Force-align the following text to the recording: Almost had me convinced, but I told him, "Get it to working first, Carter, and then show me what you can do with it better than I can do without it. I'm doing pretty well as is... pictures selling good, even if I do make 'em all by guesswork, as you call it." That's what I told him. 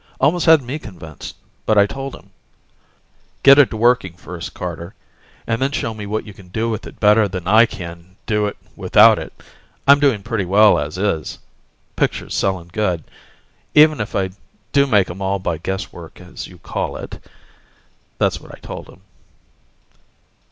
Almost 0.19 0.47
had 0.47 0.63
me 0.63 0.79
convinced, 0.79 1.35
but 1.67 1.77
I 1.77 1.85
told 1.85 2.15
him, 2.15 2.31
"Get 3.43 3.59
it 3.59 3.69
to 3.69 3.77
working 3.77 4.13
first, 4.13 4.51
Carter, 4.55 4.95
and 5.45 5.61
then 5.61 5.71
show 5.71 5.93
me 5.93 6.07
what 6.07 6.25
you 6.25 6.33
can 6.33 6.47
do 6.47 6.71
with 6.71 6.87
it 6.87 6.99
better 6.99 7.27
than 7.27 7.47
I 7.47 7.67
can 7.67 8.15
do 8.25 8.51
without 8.75 9.19
it. 9.19 9.31
I'm 9.87 9.99
doing 9.99 10.23
pretty 10.23 10.45
well 10.45 10.79
as 10.79 10.97
is... 10.97 11.37
pictures 11.95 12.33
selling 12.35 12.71
good, 12.73 13.03
even 13.75 14.01
if 14.01 14.15
I 14.15 14.31
do 14.71 14.87
make 14.87 15.07
'em 15.07 15.21
all 15.21 15.37
by 15.37 15.59
guesswork, 15.59 16.19
as 16.19 16.47
you 16.47 16.57
call 16.57 16.97
it." 16.97 17.23
That's 18.17 18.41
what 18.41 18.55
I 18.55 18.57
told 18.59 18.89
him. 18.89 19.01